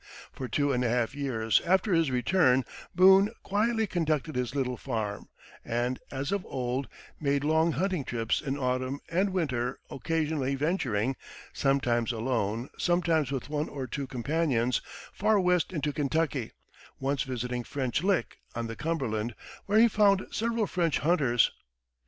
[0.33, 2.65] For two and a half years after his return
[2.95, 5.29] Boone quietly conducted his little farm,
[5.63, 6.87] and, as of old,
[7.19, 11.17] made long hunting trips in autumn and winter, occasionally venturing
[11.53, 14.81] sometimes alone, sometimes with one or two companions
[15.13, 16.53] far west into Kentucky,
[16.99, 19.35] once visiting French Lick, on the Cumberland,
[19.67, 21.51] where he found several French hunters.